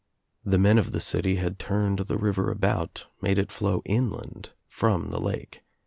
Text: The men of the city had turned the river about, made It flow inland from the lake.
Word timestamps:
The 0.43 0.57
men 0.57 0.79
of 0.79 0.93
the 0.93 0.99
city 0.99 1.35
had 1.35 1.59
turned 1.59 1.99
the 1.99 2.17
river 2.17 2.49
about, 2.49 3.05
made 3.21 3.37
It 3.37 3.51
flow 3.51 3.83
inland 3.85 4.49
from 4.67 5.11
the 5.11 5.19
lake. 5.21 5.61